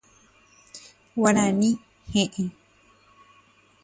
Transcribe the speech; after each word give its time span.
Guarani 1.19 1.69
he'ẽ. 2.13 2.45